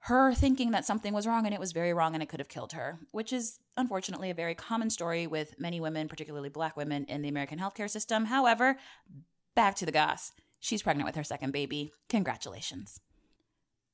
her 0.08 0.34
thinking 0.34 0.72
that 0.72 0.86
something 0.86 1.14
was 1.14 1.26
wrong 1.26 1.46
and 1.46 1.54
it 1.54 1.62
was 1.62 1.72
very 1.72 1.94
wrong 1.94 2.14
and 2.14 2.22
it 2.22 2.28
could 2.28 2.42
have 2.42 2.50
killed 2.50 2.74
her, 2.74 3.00
which 3.12 3.32
is 3.32 3.60
unfortunately 3.78 4.30
a 4.30 4.34
very 4.34 4.54
common 4.54 4.90
story 4.90 5.28
with 5.28 5.58
many 5.58 5.80
women, 5.80 6.10
particularly 6.10 6.50
black 6.50 6.76
women, 6.76 7.06
in 7.06 7.22
the 7.22 7.30
American 7.30 7.58
healthcare 7.58 7.90
system. 7.90 8.26
However, 8.26 8.76
back 9.56 9.76
to 9.76 9.86
the 9.86 9.94
goss. 9.94 10.34
She's 10.60 10.84
pregnant 10.84 11.06
with 11.06 11.16
her 11.16 11.24
second 11.24 11.52
baby. 11.52 11.94
Congratulations. 12.10 13.00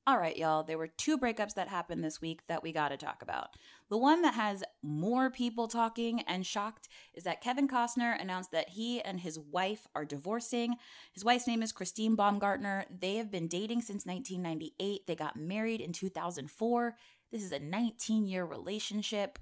All 0.09 0.17
right, 0.17 0.35
y'all, 0.35 0.63
there 0.63 0.79
were 0.79 0.87
two 0.87 1.19
breakups 1.19 1.53
that 1.53 1.67
happened 1.67 2.03
this 2.03 2.19
week 2.19 2.41
that 2.47 2.63
we 2.63 2.71
got 2.71 2.89
to 2.89 2.97
talk 2.97 3.21
about. 3.21 3.49
The 3.91 3.97
one 3.99 4.23
that 4.23 4.33
has 4.33 4.63
more 4.81 5.29
people 5.29 5.67
talking 5.67 6.21
and 6.21 6.43
shocked 6.43 6.89
is 7.13 7.25
that 7.25 7.41
Kevin 7.41 7.67
Costner 7.67 8.19
announced 8.19 8.51
that 8.51 8.69
he 8.69 9.01
and 9.01 9.19
his 9.19 9.37
wife 9.37 9.85
are 9.93 10.05
divorcing. 10.05 10.77
His 11.13 11.23
wife's 11.23 11.45
name 11.45 11.61
is 11.61 11.71
Christine 11.71 12.15
Baumgartner. 12.15 12.85
They 12.89 13.17
have 13.17 13.29
been 13.29 13.47
dating 13.47 13.81
since 13.81 14.03
1998. 14.03 15.05
They 15.05 15.15
got 15.15 15.35
married 15.35 15.79
in 15.79 15.93
2004. 15.93 16.95
This 17.31 17.43
is 17.43 17.51
a 17.51 17.59
19 17.59 18.25
year 18.25 18.45
relationship 18.45 19.37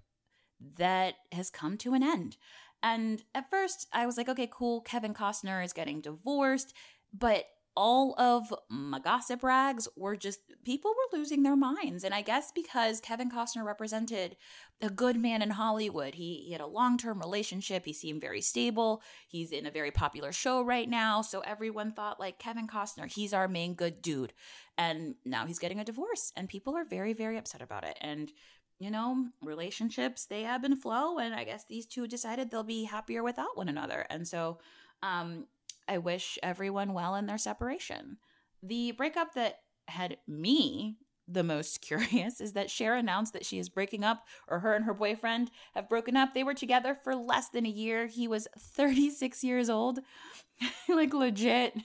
that 0.76 1.14
has 1.32 1.50
come 1.50 1.78
to 1.78 1.94
an 1.94 2.04
end. 2.04 2.36
And 2.84 3.24
at 3.34 3.50
first, 3.50 3.88
I 3.94 4.06
was 4.06 4.18
like, 4.18 4.28
okay, 4.28 4.50
cool. 4.52 4.82
Kevin 4.82 5.14
Costner 5.14 5.64
is 5.64 5.72
getting 5.72 6.02
divorced. 6.02 6.74
But 7.18 7.46
all 7.78 8.16
of 8.18 8.52
my 8.70 8.98
gossip 8.98 9.44
rags 9.44 9.88
were 9.96 10.16
just 10.16 10.40
people 10.66 10.90
were 10.90 11.18
losing 11.18 11.44
their 11.44 11.56
minds. 11.56 12.04
And 12.04 12.12
I 12.12 12.24
guess 12.24 12.52
because 12.52 13.00
Kevin 13.00 13.30
Costner 13.30 13.64
represented 13.64 14.36
a 14.82 14.90
good 14.90 15.16
man 15.16 15.44
in 15.44 15.52
Hollywood, 15.52 16.16
he, 16.16 16.44
he 16.48 16.54
had 16.54 16.62
a 16.62 16.66
long 16.66 16.98
term 16.98 17.20
relationship. 17.20 17.86
He 17.86 17.94
seemed 17.94 18.20
very 18.20 18.42
stable. 18.42 19.04
He's 19.28 19.52
in 19.52 19.68
a 19.68 19.72
very 19.72 19.92
popular 19.92 20.32
show 20.32 20.64
right 20.64 20.90
now. 20.90 21.22
So 21.22 21.42
everyone 21.42 21.92
thought, 21.92 22.20
like, 22.20 22.40
Kevin 22.40 22.68
Costner, 22.68 23.14
he's 23.14 23.32
our 23.32 23.48
main 23.48 23.76
good 23.76 24.02
dude. 24.02 24.34
And 24.76 25.14
now 25.24 25.46
he's 25.46 25.60
getting 25.60 25.80
a 25.80 25.86
divorce. 25.86 26.34
And 26.36 26.50
people 26.50 26.76
are 26.76 26.84
very, 26.84 27.14
very 27.14 27.38
upset 27.38 27.62
about 27.62 27.84
it. 27.84 27.98
And 28.02 28.32
you 28.80 28.92
know, 28.92 29.26
relationships, 29.42 30.26
they 30.26 30.46
ebb 30.46 30.64
and 30.64 30.80
flow. 30.80 31.18
And 31.18 31.34
I 31.34 31.46
guess 31.46 31.66
these 31.66 31.88
two 31.88 32.08
decided 32.08 32.52
they'll 32.52 32.62
be 32.62 32.84
happier 32.84 33.24
without 33.24 33.58
one 33.58 33.70
another. 33.70 34.06
And 34.12 34.28
so 34.28 34.60
um, 35.02 35.46
I 35.88 35.98
wish 35.98 36.38
everyone 36.44 36.94
well 36.94 37.16
in 37.16 37.26
their 37.26 37.38
separation. 37.38 38.18
The 38.62 38.92
breakup 38.92 39.34
that 39.36 39.60
had 39.88 40.18
me 40.28 40.98
the 41.28 41.44
most 41.44 41.82
curious 41.82 42.40
is 42.40 42.54
that 42.54 42.72
Cher 42.72 42.96
announced 42.96 43.34
that 43.34 43.46
she 43.46 43.60
is 43.60 43.70
breaking 43.70 44.04
up, 44.04 44.26
or 44.48 44.60
her 44.60 44.74
and 44.74 44.86
her 44.86 44.94
boyfriend 44.94 45.52
have 45.76 45.90
broken 45.90 46.16
up. 46.16 46.34
They 46.34 46.44
were 46.44 46.54
together 46.54 46.98
for 47.04 47.16
less 47.16 47.50
than 47.50 47.66
a 47.66 47.70
year. 47.70 48.08
He 48.08 48.28
was 48.28 48.48
36 48.58 49.44
years 49.44 49.70
old, 49.70 50.00
like 50.90 51.14
legit. 51.14 51.76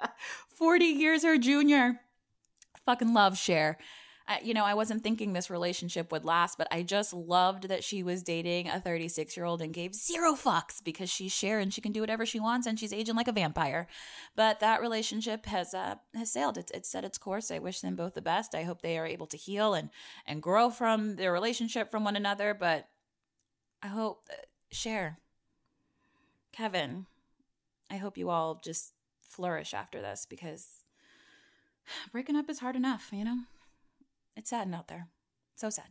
40 0.48 0.84
years 0.84 1.22
her 1.22 1.38
junior. 1.38 2.00
Fucking 2.84 3.12
love 3.12 3.38
Cher. 3.38 3.78
I, 4.28 4.40
you 4.42 4.54
know, 4.54 4.64
I 4.64 4.74
wasn't 4.74 5.04
thinking 5.04 5.32
this 5.32 5.50
relationship 5.50 6.10
would 6.10 6.24
last, 6.24 6.58
but 6.58 6.66
I 6.72 6.82
just 6.82 7.12
loved 7.12 7.68
that 7.68 7.84
she 7.84 8.02
was 8.02 8.24
dating 8.24 8.68
a 8.68 8.80
36 8.80 9.36
year 9.36 9.46
old 9.46 9.62
and 9.62 9.72
gave 9.72 9.94
zero 9.94 10.32
fucks 10.32 10.82
because 10.82 11.08
she's 11.08 11.32
Cher 11.32 11.60
and 11.60 11.72
she 11.72 11.80
can 11.80 11.92
do 11.92 12.00
whatever 12.00 12.26
she 12.26 12.40
wants 12.40 12.66
and 12.66 12.78
she's 12.78 12.92
aging 12.92 13.14
like 13.14 13.28
a 13.28 13.32
vampire. 13.32 13.86
But 14.34 14.58
that 14.60 14.80
relationship 14.80 15.46
has 15.46 15.74
uh, 15.74 15.96
has 16.14 16.32
sailed. 16.32 16.58
It's, 16.58 16.72
it's 16.72 16.88
set 16.88 17.04
its 17.04 17.18
course. 17.18 17.50
I 17.52 17.60
wish 17.60 17.80
them 17.80 17.94
both 17.94 18.14
the 18.14 18.22
best. 18.22 18.54
I 18.54 18.64
hope 18.64 18.82
they 18.82 18.98
are 18.98 19.06
able 19.06 19.26
to 19.28 19.36
heal 19.36 19.74
and 19.74 19.90
and 20.26 20.42
grow 20.42 20.70
from 20.70 21.16
their 21.16 21.32
relationship 21.32 21.90
from 21.90 22.02
one 22.02 22.16
another. 22.16 22.52
But 22.52 22.88
I 23.80 23.88
hope 23.88 24.24
uh, 24.30 24.34
Cher, 24.72 25.18
Kevin, 26.52 27.06
I 27.88 27.98
hope 27.98 28.18
you 28.18 28.30
all 28.30 28.60
just 28.64 28.92
flourish 29.20 29.72
after 29.72 30.00
this 30.00 30.26
because 30.28 30.82
breaking 32.10 32.34
up 32.34 32.50
is 32.50 32.58
hard 32.58 32.74
enough, 32.74 33.10
you 33.12 33.24
know. 33.24 33.38
It's 34.36 34.50
sad 34.50 34.72
out 34.74 34.88
there. 34.88 35.08
So 35.56 35.70
sad. 35.70 35.86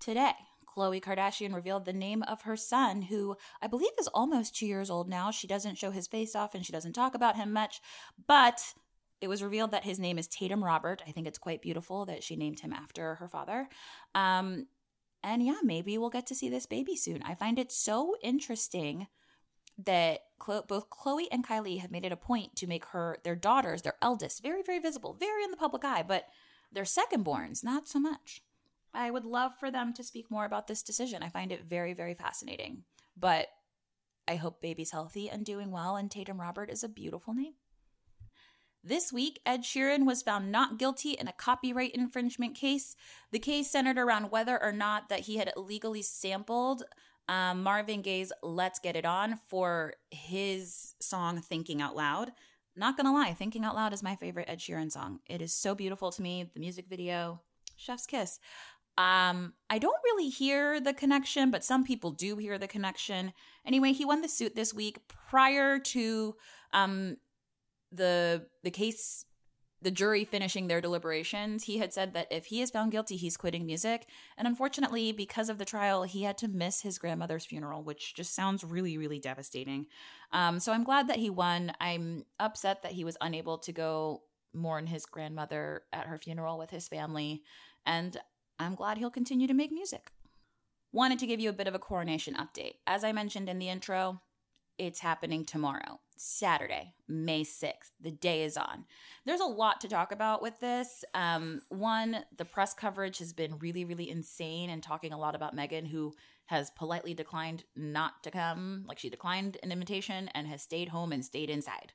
Today, 0.00 0.32
Khloe 0.76 1.00
Kardashian 1.00 1.54
revealed 1.54 1.84
the 1.84 1.92
name 1.92 2.22
of 2.24 2.42
her 2.42 2.56
son, 2.56 3.02
who 3.02 3.36
I 3.62 3.66
believe 3.66 3.92
is 3.98 4.08
almost 4.08 4.56
two 4.56 4.66
years 4.66 4.90
old 4.90 5.08
now. 5.08 5.30
She 5.30 5.46
doesn't 5.46 5.78
show 5.78 5.90
his 5.90 6.06
face 6.06 6.34
off 6.34 6.54
and 6.54 6.66
she 6.66 6.72
doesn't 6.72 6.92
talk 6.92 7.14
about 7.14 7.36
him 7.36 7.52
much, 7.52 7.80
but 8.26 8.60
it 9.20 9.28
was 9.28 9.42
revealed 9.42 9.70
that 9.70 9.84
his 9.84 9.98
name 9.98 10.18
is 10.18 10.28
Tatum 10.28 10.62
Robert. 10.62 11.02
I 11.06 11.12
think 11.12 11.26
it's 11.26 11.38
quite 11.38 11.62
beautiful 11.62 12.04
that 12.06 12.22
she 12.22 12.36
named 12.36 12.60
him 12.60 12.72
after 12.72 13.14
her 13.14 13.28
father. 13.28 13.68
Um, 14.14 14.66
and 15.22 15.44
yeah, 15.44 15.60
maybe 15.62 15.96
we'll 15.96 16.10
get 16.10 16.26
to 16.26 16.34
see 16.34 16.50
this 16.50 16.66
baby 16.66 16.96
soon. 16.96 17.22
I 17.22 17.34
find 17.34 17.58
it 17.58 17.72
so 17.72 18.14
interesting 18.22 19.06
that 19.78 20.20
both 20.46 20.90
Khloe 20.90 21.26
and 21.30 21.46
Kylie 21.46 21.80
have 21.80 21.90
made 21.90 22.04
it 22.04 22.12
a 22.12 22.16
point 22.16 22.56
to 22.56 22.66
make 22.66 22.84
her 22.86 23.18
their 23.24 23.34
daughters, 23.34 23.82
their 23.82 23.96
eldest, 24.00 24.42
very 24.42 24.62
very 24.62 24.78
visible, 24.78 25.16
very 25.18 25.44
in 25.44 25.50
the 25.50 25.56
public 25.56 25.84
eye, 25.84 26.04
but 26.06 26.24
their 26.76 26.84
second 26.84 27.24
borns, 27.24 27.64
not 27.64 27.88
so 27.88 27.98
much. 27.98 28.42
I 28.92 29.10
would 29.10 29.24
love 29.24 29.52
for 29.58 29.70
them 29.70 29.92
to 29.94 30.04
speak 30.04 30.30
more 30.30 30.44
about 30.44 30.66
this 30.66 30.82
decision. 30.82 31.22
I 31.22 31.30
find 31.30 31.50
it 31.50 31.64
very, 31.64 31.94
very 31.94 32.14
fascinating. 32.14 32.84
But 33.16 33.48
I 34.28 34.36
hope 34.36 34.60
baby's 34.60 34.90
healthy 34.90 35.30
and 35.30 35.44
doing 35.44 35.70
well, 35.70 35.96
and 35.96 36.10
Tatum 36.10 36.40
Robert 36.40 36.70
is 36.70 36.84
a 36.84 36.88
beautiful 36.88 37.32
name. 37.32 37.54
This 38.84 39.12
week, 39.12 39.40
Ed 39.44 39.62
Sheeran 39.62 40.04
was 40.04 40.22
found 40.22 40.52
not 40.52 40.78
guilty 40.78 41.12
in 41.12 41.26
a 41.26 41.32
copyright 41.32 41.94
infringement 41.94 42.54
case. 42.54 42.94
The 43.32 43.38
case 43.38 43.70
centered 43.70 43.98
around 43.98 44.30
whether 44.30 44.62
or 44.62 44.72
not 44.72 45.08
that 45.08 45.20
he 45.20 45.38
had 45.38 45.52
illegally 45.56 46.02
sampled 46.02 46.84
um, 47.26 47.62
Marvin 47.62 48.02
Gaye's 48.02 48.32
"Let's 48.42 48.78
Get 48.78 48.96
It 48.96 49.04
On" 49.04 49.40
for 49.48 49.94
his 50.10 50.94
song 51.00 51.40
"Thinking 51.40 51.82
Out 51.82 51.96
Loud." 51.96 52.32
Not 52.76 52.96
gonna 52.96 53.12
lie, 53.12 53.32
Thinking 53.32 53.64
Out 53.64 53.74
Loud 53.74 53.94
is 53.94 54.02
my 54.02 54.16
favorite 54.16 54.48
Ed 54.48 54.58
Sheeran 54.58 54.92
song. 54.92 55.20
It 55.26 55.40
is 55.40 55.54
so 55.54 55.74
beautiful 55.74 56.12
to 56.12 56.20
me. 56.20 56.50
The 56.52 56.60
music 56.60 56.86
video, 56.88 57.40
Chef's 57.76 58.04
Kiss. 58.04 58.38
Um, 58.98 59.54
I 59.70 59.78
don't 59.78 60.00
really 60.04 60.28
hear 60.28 60.78
the 60.80 60.92
connection, 60.92 61.50
but 61.50 61.64
some 61.64 61.84
people 61.84 62.10
do 62.10 62.36
hear 62.36 62.58
the 62.58 62.68
connection. 62.68 63.32
Anyway, 63.66 63.92
he 63.92 64.04
won 64.04 64.20
the 64.20 64.28
suit 64.28 64.54
this 64.54 64.74
week 64.74 64.98
prior 65.08 65.78
to 65.78 66.34
um 66.72 67.16
the 67.92 68.46
the 68.62 68.70
case 68.70 69.24
the 69.86 69.92
jury 69.92 70.24
finishing 70.24 70.66
their 70.66 70.80
deliberations, 70.80 71.62
he 71.62 71.78
had 71.78 71.92
said 71.92 72.12
that 72.12 72.26
if 72.28 72.46
he 72.46 72.60
is 72.60 72.72
found 72.72 72.90
guilty, 72.90 73.16
he's 73.16 73.36
quitting 73.36 73.64
music. 73.64 74.08
And 74.36 74.48
unfortunately, 74.48 75.12
because 75.12 75.48
of 75.48 75.58
the 75.58 75.64
trial, 75.64 76.02
he 76.02 76.24
had 76.24 76.36
to 76.38 76.48
miss 76.48 76.80
his 76.80 76.98
grandmother's 76.98 77.46
funeral, 77.46 77.84
which 77.84 78.12
just 78.16 78.34
sounds 78.34 78.64
really, 78.64 78.98
really 78.98 79.20
devastating. 79.20 79.86
Um, 80.32 80.58
so 80.58 80.72
I'm 80.72 80.82
glad 80.82 81.06
that 81.06 81.18
he 81.18 81.30
won. 81.30 81.70
I'm 81.80 82.24
upset 82.40 82.82
that 82.82 82.90
he 82.90 83.04
was 83.04 83.16
unable 83.20 83.58
to 83.58 83.72
go 83.72 84.22
mourn 84.52 84.88
his 84.88 85.06
grandmother 85.06 85.82
at 85.92 86.08
her 86.08 86.18
funeral 86.18 86.58
with 86.58 86.70
his 86.70 86.88
family. 86.88 87.44
And 87.86 88.16
I'm 88.58 88.74
glad 88.74 88.98
he'll 88.98 89.08
continue 89.08 89.46
to 89.46 89.54
make 89.54 89.70
music. 89.70 90.10
Wanted 90.92 91.20
to 91.20 91.28
give 91.28 91.38
you 91.38 91.48
a 91.48 91.52
bit 91.52 91.68
of 91.68 91.76
a 91.76 91.78
coronation 91.78 92.34
update. 92.34 92.78
As 92.88 93.04
I 93.04 93.12
mentioned 93.12 93.48
in 93.48 93.60
the 93.60 93.68
intro, 93.68 94.20
it's 94.78 95.00
happening 95.00 95.44
tomorrow, 95.44 96.00
Saturday, 96.16 96.94
May 97.08 97.42
6th. 97.42 97.92
The 98.00 98.10
day 98.10 98.44
is 98.44 98.56
on. 98.56 98.84
There's 99.24 99.40
a 99.40 99.44
lot 99.44 99.80
to 99.82 99.88
talk 99.88 100.12
about 100.12 100.42
with 100.42 100.58
this. 100.60 101.04
Um, 101.14 101.62
one, 101.68 102.24
the 102.36 102.44
press 102.44 102.74
coverage 102.74 103.18
has 103.18 103.32
been 103.32 103.58
really, 103.58 103.84
really 103.84 104.10
insane 104.10 104.70
and 104.70 104.82
talking 104.82 105.12
a 105.12 105.18
lot 105.18 105.34
about 105.34 105.56
Meghan, 105.56 105.86
who 105.86 106.14
has 106.46 106.70
politely 106.70 107.14
declined 107.14 107.64
not 107.74 108.22
to 108.22 108.30
come. 108.30 108.84
Like 108.86 108.98
she 108.98 109.10
declined 109.10 109.58
an 109.62 109.72
invitation 109.72 110.28
and 110.34 110.46
has 110.46 110.62
stayed 110.62 110.88
home 110.88 111.12
and 111.12 111.24
stayed 111.24 111.50
inside. 111.50 111.92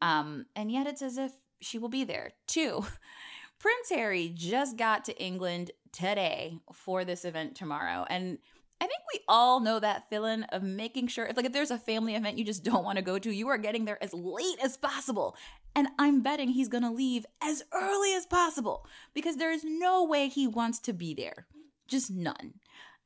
Um, 0.00 0.46
and 0.56 0.70
yet 0.70 0.86
it's 0.86 1.02
as 1.02 1.18
if 1.18 1.32
she 1.60 1.78
will 1.78 1.88
be 1.88 2.04
there. 2.04 2.32
Two, 2.46 2.84
Prince 3.58 3.90
Harry 3.90 4.32
just 4.34 4.76
got 4.76 5.04
to 5.04 5.22
England 5.22 5.70
today 5.92 6.58
for 6.72 7.04
this 7.04 7.24
event 7.24 7.54
tomorrow. 7.54 8.04
And 8.08 8.38
I 8.82 8.86
think 8.86 9.02
we 9.12 9.20
all 9.28 9.60
know 9.60 9.78
that 9.78 10.10
feeling 10.10 10.42
of 10.44 10.64
making 10.64 11.06
sure 11.06 11.24
if 11.24 11.36
like 11.36 11.46
if 11.46 11.52
there's 11.52 11.70
a 11.70 11.78
family 11.78 12.16
event 12.16 12.36
you 12.36 12.44
just 12.44 12.64
don't 12.70 12.82
want 12.82 12.96
to 12.96 13.02
go 13.02 13.16
to, 13.16 13.30
you 13.30 13.46
are 13.46 13.56
getting 13.56 13.84
there 13.84 14.02
as 14.02 14.12
late 14.12 14.58
as 14.60 14.76
possible. 14.76 15.36
And 15.76 15.86
I'm 16.00 16.20
betting 16.20 16.48
he's 16.48 16.68
going 16.68 16.82
to 16.82 16.90
leave 16.90 17.24
as 17.40 17.62
early 17.72 18.12
as 18.12 18.26
possible 18.26 18.84
because 19.14 19.36
there 19.36 19.52
is 19.52 19.62
no 19.64 20.04
way 20.04 20.26
he 20.28 20.48
wants 20.48 20.80
to 20.80 20.92
be 20.92 21.14
there. 21.14 21.46
Just 21.86 22.10
none. 22.10 22.54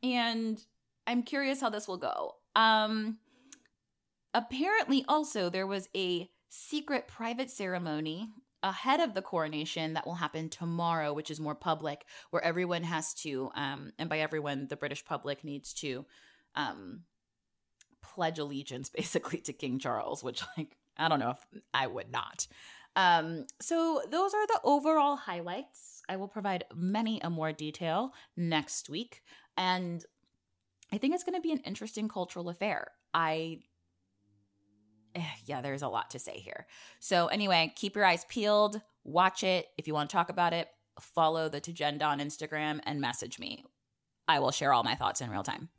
And 0.02 0.64
I'm 1.06 1.22
curious 1.22 1.60
how 1.60 1.68
this 1.68 1.86
will 1.86 1.98
go. 1.98 2.36
Um 2.54 3.18
apparently 4.32 5.04
also 5.06 5.50
there 5.50 5.66
was 5.66 5.90
a 5.94 6.30
secret 6.48 7.06
private 7.06 7.50
ceremony 7.50 8.30
ahead 8.66 9.00
of 9.00 9.14
the 9.14 9.22
coronation 9.22 9.94
that 9.94 10.06
will 10.06 10.14
happen 10.14 10.48
tomorrow, 10.48 11.12
which 11.12 11.30
is 11.30 11.38
more 11.38 11.54
public, 11.54 12.04
where 12.30 12.42
everyone 12.42 12.82
has 12.82 13.14
to, 13.14 13.50
um, 13.54 13.92
and 13.98 14.08
by 14.08 14.18
everyone, 14.18 14.66
the 14.68 14.76
British 14.76 15.04
public 15.04 15.44
needs 15.44 15.72
to 15.74 16.04
um, 16.56 17.02
pledge 18.02 18.38
allegiance 18.38 18.88
basically 18.96 19.38
to 19.38 19.52
King 19.52 19.78
Charles, 19.78 20.24
which, 20.24 20.42
like, 20.58 20.76
I 20.98 21.08
don't 21.08 21.20
know 21.20 21.30
if 21.30 21.62
I 21.72 21.86
would 21.86 22.10
not. 22.10 22.48
Um, 22.96 23.46
so 23.60 24.02
those 24.10 24.34
are 24.34 24.46
the 24.46 24.60
overall 24.64 25.16
highlights. 25.16 26.02
I 26.08 26.16
will 26.16 26.28
provide 26.28 26.64
many 26.74 27.20
a 27.20 27.30
more 27.30 27.52
detail 27.52 28.14
next 28.36 28.88
week. 28.88 29.22
And 29.56 30.04
I 30.92 30.98
think 30.98 31.14
it's 31.14 31.24
going 31.24 31.34
to 31.34 31.40
be 31.40 31.52
an 31.52 31.58
interesting 31.58 32.08
cultural 32.08 32.48
affair. 32.48 32.92
I 33.12 33.60
Eh, 35.16 35.22
yeah, 35.46 35.62
there's 35.62 35.82
a 35.82 35.88
lot 35.88 36.10
to 36.10 36.18
say 36.18 36.38
here. 36.38 36.66
So, 37.00 37.28
anyway, 37.28 37.72
keep 37.74 37.96
your 37.96 38.04
eyes 38.04 38.26
peeled, 38.28 38.82
watch 39.02 39.42
it. 39.42 39.66
If 39.78 39.86
you 39.86 39.94
want 39.94 40.10
to 40.10 40.14
talk 40.14 40.28
about 40.28 40.52
it, 40.52 40.68
follow 41.00 41.48
the 41.48 41.60
Tagenda 41.60 42.04
on 42.04 42.20
Instagram 42.20 42.80
and 42.84 43.00
message 43.00 43.38
me. 43.38 43.64
I 44.28 44.40
will 44.40 44.50
share 44.50 44.74
all 44.74 44.84
my 44.84 44.94
thoughts 44.94 45.22
in 45.22 45.30
real 45.30 45.42
time. 45.42 45.70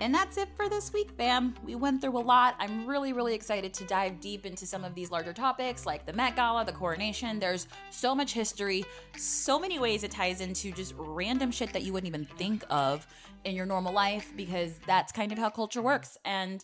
And 0.00 0.14
that's 0.14 0.36
it 0.36 0.48
for 0.56 0.68
this 0.68 0.92
week, 0.92 1.10
fam. 1.12 1.54
We 1.64 1.74
went 1.74 2.02
through 2.02 2.18
a 2.18 2.20
lot. 2.20 2.54
I'm 2.58 2.86
really, 2.86 3.14
really 3.14 3.34
excited 3.34 3.72
to 3.74 3.84
dive 3.84 4.20
deep 4.20 4.44
into 4.44 4.66
some 4.66 4.84
of 4.84 4.94
these 4.94 5.10
larger 5.10 5.32
topics 5.32 5.86
like 5.86 6.04
the 6.04 6.12
Met 6.12 6.36
Gala, 6.36 6.66
the 6.66 6.72
coronation. 6.72 7.38
There's 7.38 7.66
so 7.90 8.14
much 8.14 8.34
history, 8.34 8.84
so 9.16 9.58
many 9.58 9.78
ways 9.78 10.04
it 10.04 10.10
ties 10.10 10.42
into 10.42 10.70
just 10.72 10.94
random 10.98 11.50
shit 11.50 11.72
that 11.72 11.82
you 11.82 11.94
wouldn't 11.94 12.08
even 12.08 12.26
think 12.36 12.62
of 12.68 13.06
in 13.44 13.54
your 13.54 13.64
normal 13.64 13.92
life 13.92 14.32
because 14.36 14.78
that's 14.86 15.12
kind 15.12 15.32
of 15.32 15.38
how 15.38 15.48
culture 15.48 15.80
works. 15.80 16.18
And 16.26 16.62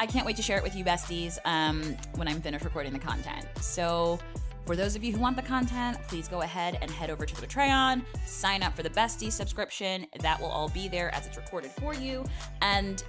I 0.00 0.06
can't 0.06 0.24
wait 0.24 0.36
to 0.36 0.42
share 0.42 0.56
it 0.56 0.62
with 0.62 0.74
you, 0.74 0.82
besties, 0.82 1.36
um, 1.44 1.82
when 2.14 2.26
I'm 2.26 2.40
finished 2.40 2.64
recording 2.64 2.94
the 2.94 2.98
content. 2.98 3.46
So, 3.60 4.18
for 4.64 4.74
those 4.74 4.96
of 4.96 5.04
you 5.04 5.12
who 5.12 5.20
want 5.20 5.36
the 5.36 5.42
content, 5.42 5.98
please 6.08 6.26
go 6.26 6.40
ahead 6.40 6.78
and 6.80 6.90
head 6.90 7.10
over 7.10 7.26
to 7.26 7.40
the 7.40 7.46
Patreon, 7.46 8.02
sign 8.24 8.62
up 8.62 8.74
for 8.74 8.82
the 8.82 8.88
Bestie 8.88 9.30
subscription. 9.30 10.06
That 10.20 10.40
will 10.40 10.48
all 10.48 10.70
be 10.70 10.88
there 10.88 11.14
as 11.14 11.26
it's 11.26 11.36
recorded 11.36 11.70
for 11.72 11.92
you. 11.92 12.24
And 12.62 13.04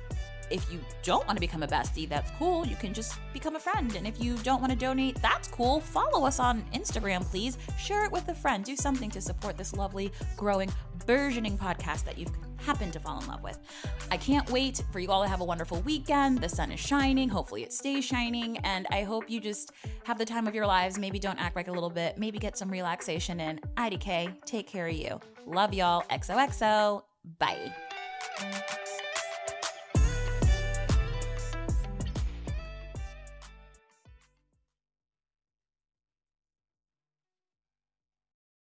if 0.51 0.71
you 0.71 0.79
don't 1.03 1.25
want 1.25 1.37
to 1.37 1.39
become 1.39 1.63
a 1.63 1.67
bestie, 1.67 2.07
that's 2.07 2.31
cool. 2.37 2.65
You 2.65 2.75
can 2.75 2.93
just 2.93 3.17
become 3.33 3.55
a 3.55 3.59
friend. 3.59 3.95
And 3.95 4.05
if 4.05 4.21
you 4.21 4.35
don't 4.37 4.59
want 4.59 4.71
to 4.71 4.77
donate, 4.77 5.21
that's 5.21 5.47
cool. 5.47 5.79
Follow 5.79 6.25
us 6.25 6.39
on 6.39 6.63
Instagram, 6.73 7.23
please. 7.29 7.57
Share 7.79 8.05
it 8.05 8.11
with 8.11 8.27
a 8.27 8.35
friend. 8.35 8.63
Do 8.63 8.75
something 8.75 9.09
to 9.11 9.21
support 9.21 9.57
this 9.57 9.73
lovely, 9.73 10.11
growing, 10.37 10.71
burgeoning 11.05 11.57
podcast 11.57 12.05
that 12.05 12.17
you've 12.17 12.31
happened 12.57 12.93
to 12.93 12.99
fall 12.99 13.19
in 13.19 13.27
love 13.27 13.43
with. 13.43 13.57
I 14.11 14.17
can't 14.17 14.49
wait 14.51 14.83
for 14.91 14.99
you 14.99 15.09
all 15.09 15.23
to 15.23 15.29
have 15.29 15.41
a 15.41 15.45
wonderful 15.45 15.81
weekend. 15.81 16.39
The 16.39 16.49
sun 16.49 16.71
is 16.71 16.79
shining. 16.79 17.29
Hopefully, 17.29 17.63
it 17.63 17.73
stays 17.73 18.05
shining. 18.05 18.57
And 18.59 18.87
I 18.91 19.03
hope 19.03 19.29
you 19.29 19.39
just 19.39 19.71
have 20.03 20.17
the 20.17 20.25
time 20.25 20.47
of 20.47 20.55
your 20.55 20.67
lives. 20.67 20.99
Maybe 20.99 21.19
don't 21.19 21.39
act 21.39 21.55
like 21.55 21.67
a 21.67 21.71
little 21.71 21.89
bit. 21.89 22.17
Maybe 22.17 22.37
get 22.37 22.57
some 22.57 22.69
relaxation 22.69 23.39
in. 23.39 23.59
IDK, 23.77 24.45
take 24.45 24.67
care 24.67 24.87
of 24.87 24.95
you. 24.95 25.19
Love 25.45 25.73
y'all. 25.73 26.03
XOXO. 26.11 27.03
Bye. 27.39 27.73